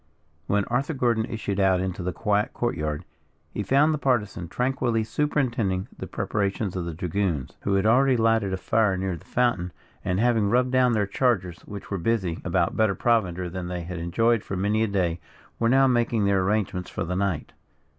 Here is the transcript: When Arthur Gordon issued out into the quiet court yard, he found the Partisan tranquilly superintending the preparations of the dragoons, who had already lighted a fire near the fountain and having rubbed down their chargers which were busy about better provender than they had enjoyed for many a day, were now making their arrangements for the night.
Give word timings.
When 0.47 0.65
Arthur 0.65 0.95
Gordon 0.95 1.25
issued 1.25 1.59
out 1.59 1.79
into 1.79 2.01
the 2.01 2.11
quiet 2.11 2.53
court 2.55 2.75
yard, 2.75 3.05
he 3.53 3.61
found 3.61 3.93
the 3.93 3.99
Partisan 3.99 4.47
tranquilly 4.47 5.03
superintending 5.03 5.89
the 5.95 6.07
preparations 6.07 6.75
of 6.75 6.85
the 6.85 6.93
dragoons, 6.95 7.55
who 7.61 7.75
had 7.75 7.85
already 7.85 8.17
lighted 8.17 8.51
a 8.51 8.57
fire 8.57 8.97
near 8.97 9.15
the 9.15 9.25
fountain 9.25 9.71
and 10.03 10.19
having 10.19 10.49
rubbed 10.49 10.71
down 10.71 10.93
their 10.93 11.05
chargers 11.05 11.59
which 11.67 11.91
were 11.91 11.99
busy 11.99 12.41
about 12.43 12.75
better 12.75 12.95
provender 12.95 13.47
than 13.47 13.67
they 13.67 13.81
had 13.83 13.99
enjoyed 13.99 14.41
for 14.43 14.57
many 14.57 14.81
a 14.81 14.87
day, 14.87 15.19
were 15.59 15.69
now 15.69 15.85
making 15.85 16.25
their 16.25 16.41
arrangements 16.43 16.89
for 16.89 17.03
the 17.03 17.15
night. 17.15 17.51